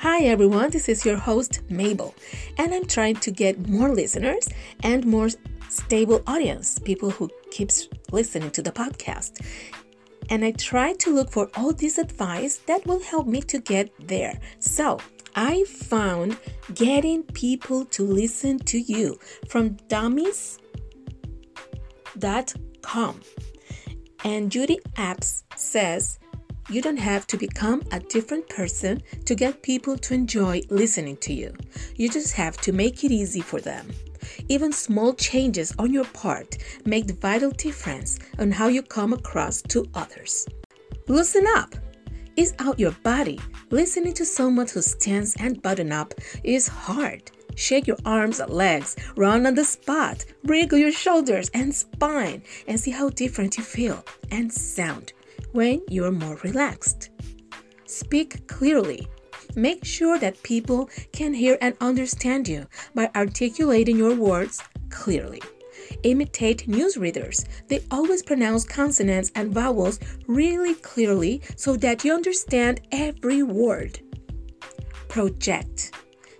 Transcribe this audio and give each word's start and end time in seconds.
Hi 0.00 0.22
everyone, 0.22 0.70
this 0.70 0.88
is 0.88 1.04
your 1.04 1.18
host 1.18 1.60
Mabel, 1.68 2.14
and 2.56 2.72
I'm 2.72 2.86
trying 2.86 3.16
to 3.16 3.30
get 3.30 3.68
more 3.68 3.90
listeners 3.90 4.48
and 4.82 5.04
more 5.04 5.28
stable 5.68 6.22
audience, 6.26 6.78
people 6.78 7.10
who 7.10 7.28
keeps 7.50 7.86
listening 8.10 8.50
to 8.52 8.62
the 8.62 8.72
podcast. 8.72 9.44
And 10.30 10.42
I 10.42 10.52
try 10.52 10.94
to 10.94 11.14
look 11.14 11.30
for 11.30 11.50
all 11.54 11.74
this 11.74 11.98
advice 11.98 12.56
that 12.64 12.86
will 12.86 13.02
help 13.02 13.26
me 13.26 13.42
to 13.42 13.58
get 13.58 13.90
there. 14.08 14.40
So, 14.58 15.00
I 15.36 15.64
found 15.64 16.38
getting 16.72 17.22
people 17.22 17.84
to 17.84 18.02
listen 18.02 18.58
to 18.60 18.78
you 18.80 19.18
from 19.50 19.76
dummies.com. 19.88 20.60
And 24.24 24.50
Judy 24.50 24.80
Apps 24.96 25.42
says 25.56 26.19
you 26.70 26.80
don't 26.80 26.98
have 26.98 27.26
to 27.26 27.36
become 27.36 27.82
a 27.90 27.98
different 27.98 28.48
person 28.48 29.02
to 29.24 29.34
get 29.34 29.62
people 29.62 29.98
to 29.98 30.14
enjoy 30.14 30.62
listening 30.70 31.16
to 31.16 31.32
you. 31.32 31.52
You 31.96 32.08
just 32.08 32.32
have 32.34 32.56
to 32.58 32.72
make 32.72 33.02
it 33.02 33.10
easy 33.10 33.40
for 33.40 33.60
them. 33.60 33.88
Even 34.48 34.72
small 34.72 35.12
changes 35.14 35.74
on 35.78 35.92
your 35.92 36.04
part 36.04 36.58
make 36.84 37.08
the 37.08 37.14
vital 37.14 37.50
difference 37.50 38.20
on 38.38 38.52
how 38.52 38.68
you 38.68 38.82
come 38.82 39.12
across 39.12 39.62
to 39.62 39.88
others. 39.94 40.46
Loosen 41.08 41.44
up! 41.56 41.74
Ease 42.36 42.54
out 42.60 42.78
your 42.78 42.92
body. 43.02 43.40
Listening 43.70 44.14
to 44.14 44.24
someone 44.24 44.68
who 44.68 44.80
stands 44.80 45.34
and 45.40 45.60
button 45.60 45.90
up 45.90 46.14
is 46.44 46.68
hard. 46.68 47.32
Shake 47.56 47.88
your 47.88 47.98
arms 48.04 48.38
and 48.38 48.52
legs, 48.52 48.94
run 49.16 49.44
on 49.44 49.56
the 49.56 49.64
spot, 49.64 50.24
wriggle 50.44 50.78
your 50.78 50.92
shoulders 50.92 51.50
and 51.52 51.74
spine, 51.74 52.42
and 52.68 52.78
see 52.78 52.92
how 52.92 53.10
different 53.10 53.58
you 53.58 53.64
feel 53.64 54.04
and 54.30 54.52
sound 54.52 55.12
when 55.52 55.82
you're 55.88 56.10
more 56.10 56.36
relaxed. 56.42 57.10
Speak 57.86 58.46
clearly. 58.46 59.08
Make 59.56 59.84
sure 59.84 60.18
that 60.18 60.42
people 60.42 60.88
can 61.12 61.34
hear 61.34 61.58
and 61.60 61.76
understand 61.80 62.46
you 62.48 62.66
by 62.94 63.10
articulating 63.16 63.96
your 63.96 64.14
words 64.14 64.62
clearly. 64.90 65.42
Imitate 66.04 66.68
newsreaders. 66.68 67.44
They 67.68 67.84
always 67.90 68.22
pronounce 68.22 68.64
consonants 68.64 69.32
and 69.34 69.52
vowels 69.52 69.98
really 70.26 70.74
clearly 70.74 71.42
so 71.56 71.76
that 71.76 72.04
you 72.04 72.14
understand 72.14 72.82
every 72.92 73.42
word. 73.42 74.00
Project. 75.08 75.92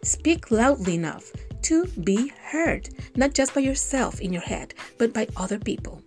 Speak 0.05 0.50
loudly 0.50 0.94
enough 0.94 1.33
to 1.62 1.86
be 1.86 2.33
heard, 2.42 2.88
not 3.16 3.34
just 3.34 3.55
by 3.55 3.61
yourself 3.61 4.20
in 4.20 4.33
your 4.33 4.42
head, 4.42 4.75
but 4.98 5.12
by 5.12 5.27
other 5.36 5.58
people. 5.58 6.00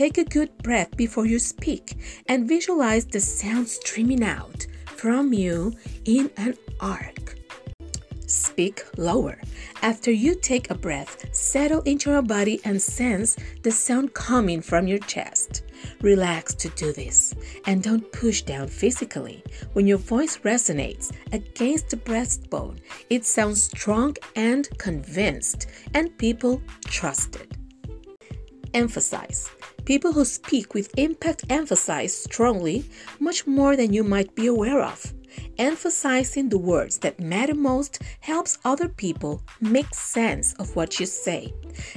Take 0.00 0.16
a 0.16 0.24
good 0.24 0.56
breath 0.62 0.96
before 0.96 1.26
you 1.26 1.38
speak 1.38 1.98
and 2.26 2.48
visualize 2.48 3.04
the 3.04 3.20
sound 3.20 3.68
streaming 3.68 4.24
out 4.24 4.66
from 4.86 5.34
you 5.34 5.74
in 6.06 6.30
an 6.38 6.54
arc. 6.80 7.34
Speak 8.26 8.82
lower. 8.96 9.38
After 9.82 10.10
you 10.10 10.36
take 10.36 10.70
a 10.70 10.74
breath, 10.74 11.26
settle 11.36 11.82
into 11.82 12.08
your 12.12 12.22
body 12.22 12.62
and 12.64 12.80
sense 12.80 13.36
the 13.62 13.70
sound 13.70 14.14
coming 14.14 14.62
from 14.62 14.88
your 14.88 15.00
chest. 15.00 15.64
Relax 16.00 16.54
to 16.54 16.70
do 16.70 16.94
this 16.94 17.34
and 17.66 17.82
don't 17.82 18.10
push 18.10 18.40
down 18.40 18.68
physically. 18.68 19.44
When 19.74 19.86
your 19.86 19.98
voice 19.98 20.38
resonates 20.38 21.12
against 21.32 21.90
the 21.90 21.98
breastbone, 21.98 22.78
it 23.10 23.26
sounds 23.26 23.64
strong 23.64 24.16
and 24.34 24.66
convinced, 24.78 25.66
and 25.92 26.16
people 26.16 26.62
trust 26.86 27.36
it. 27.36 27.52
Emphasize. 28.72 29.50
People 29.90 30.12
who 30.12 30.24
speak 30.24 30.72
with 30.72 30.96
impact 30.96 31.46
emphasize 31.50 32.16
strongly 32.16 32.84
much 33.18 33.44
more 33.44 33.74
than 33.74 33.92
you 33.92 34.04
might 34.04 34.32
be 34.36 34.46
aware 34.46 34.80
of. 34.80 35.12
Emphasizing 35.58 36.48
the 36.48 36.58
words 36.58 36.98
that 36.98 37.18
matter 37.18 37.56
most 37.56 38.00
helps 38.20 38.58
other 38.64 38.88
people 38.88 39.42
make 39.60 39.92
sense 39.92 40.52
of 40.60 40.76
what 40.76 41.00
you 41.00 41.06
say. 41.06 41.52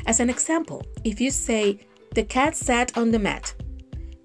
As 0.08 0.20
an 0.20 0.28
example, 0.28 0.82
if 1.04 1.22
you 1.22 1.30
say, 1.30 1.86
The 2.16 2.24
cat 2.24 2.56
sat 2.56 2.98
on 2.98 3.12
the 3.12 3.20
mat, 3.20 3.54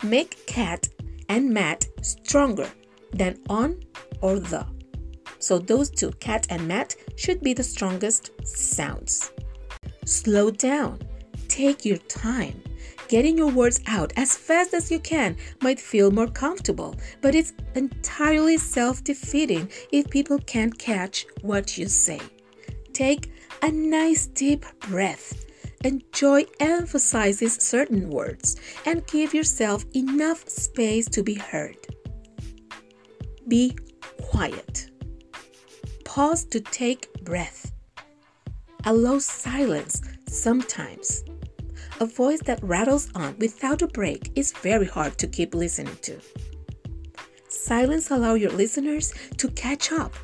make 0.03 0.47
cat 0.47 0.89
and 1.29 1.51
mat 1.51 1.85
stronger 2.01 2.71
than 3.13 3.37
on 3.51 3.83
or 4.23 4.39
the. 4.39 4.67
So 5.41 5.59
those 5.59 5.91
two, 5.91 6.13
cat 6.13 6.47
and 6.49 6.67
mat, 6.67 6.97
should 7.17 7.43
be 7.43 7.53
the 7.53 7.65
strongest 7.75 8.31
sounds. 8.47 9.31
Slow 10.07 10.51
down. 10.51 11.01
Take 11.49 11.85
your 11.85 11.99
time. 11.99 12.63
Getting 13.09 13.39
your 13.39 13.51
words 13.51 13.81
out 13.87 14.13
as 14.17 14.37
fast 14.37 14.75
as 14.75 14.91
you 14.91 14.99
can 14.99 15.37
might 15.63 15.81
feel 15.81 16.11
more 16.11 16.27
comfortable, 16.27 16.95
but 17.23 17.35
it's 17.35 17.53
entirely 17.75 18.59
self 18.59 19.03
defeating 19.03 19.71
if 19.91 20.11
people 20.11 20.39
can't 20.41 20.79
catch 20.79 21.27
what 21.43 21.79
you 21.79 21.89
say. 21.89 22.21
Take 22.93 23.33
a 23.63 23.71
nice 23.71 24.27
deep 24.27 24.65
breath. 24.81 25.45
Enjoy 25.85 26.45
emphasizes 26.61 27.55
certain 27.55 28.11
words 28.11 28.57
and 28.85 29.07
give 29.07 29.33
yourself 29.33 29.85
enough 29.95 30.49
space 30.49 31.09
to 31.11 31.23
be 31.23 31.35
heard. 31.35 31.77
Be 33.47 33.77
quiet. 34.21 34.91
Pause 36.05 36.45
to 36.47 36.61
take 36.61 37.25
breath. 37.25 37.73
Allow 38.85 39.19
silence 39.19 40.03
sometimes. 40.29 41.25
A 42.01 42.07
voice 42.07 42.41
that 42.45 42.63
rattles 42.63 43.09
on 43.17 43.35
without 43.39 43.83
a 43.83 43.89
break 43.89 44.31
is 44.37 44.53
very 44.53 44.87
hard 44.87 45.19
to 45.19 45.27
keep 45.27 45.53
listening 45.53 45.97
to. 46.03 46.21
Silence 47.49 48.13
allows 48.13 48.41
your 48.41 48.53
listeners 48.53 49.13
to 49.37 49.49
catch 49.51 49.91
up 49.91 50.15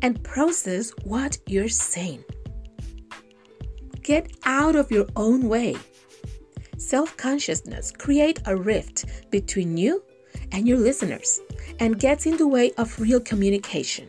and 0.00 0.22
process 0.22 0.92
what 1.02 1.38
you're 1.46 1.68
saying. 1.68 2.22
Get 4.02 4.30
out 4.44 4.76
of 4.76 4.92
your 4.92 5.06
own 5.16 5.48
way. 5.48 5.76
Self-consciousness 6.76 7.90
creates 7.90 8.42
a 8.46 8.54
rift 8.54 9.30
between 9.30 9.76
you 9.76 10.04
and 10.52 10.68
your 10.68 10.78
listeners 10.78 11.40
and 11.80 11.98
gets 11.98 12.26
in 12.26 12.36
the 12.36 12.46
way 12.46 12.70
of 12.78 13.00
real 13.00 13.18
communication. 13.18 14.08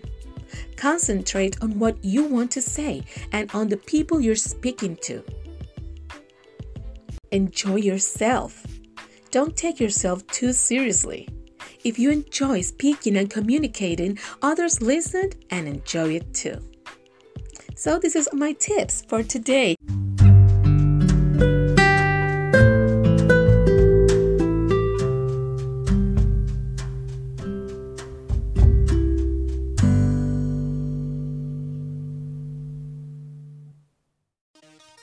Concentrate 0.75 1.59
on 1.64 1.80
what 1.80 1.97
you 2.03 2.25
want 2.25 2.52
to 2.52 2.62
say 2.62 3.03
and 3.31 3.50
on 3.56 3.68
the 3.68 3.78
people 3.78 4.19
you're 4.19 4.35
speaking 4.35 4.96
to. 4.97 5.24
Enjoy 7.35 7.75
yourself. 7.75 8.66
Don't 9.29 9.57
take 9.57 9.78
yourself 9.78 10.25
too 10.28 10.53
seriously. 10.53 11.28
If 11.84 12.00
you 12.00 12.09
enjoy 12.09 12.62
speaking 12.62 13.18
and 13.18 13.29
communicating, 13.29 14.18
others 14.41 14.81
listen 14.81 15.31
and 15.50 15.68
enjoy 15.68 16.16
it 16.16 16.34
too. 16.34 16.59
So, 17.75 18.00
this 18.00 18.16
is 18.16 18.29
my 18.31 18.53
tips 18.53 19.03
for 19.09 19.22
today. 19.22 19.75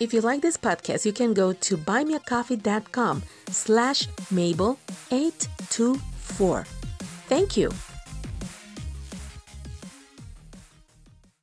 If 0.03 0.13
you 0.13 0.21
like 0.21 0.43
this 0.43 0.57
podcast, 0.57 1.07
you 1.07 1.13
can 1.13 1.33
go 1.33 1.53
to 1.53 1.77
buymeacoffee.com 1.77 3.23
slash 3.51 4.09
Mabel824. 4.35 6.67
Thank 7.29 7.57
you. 7.57 7.71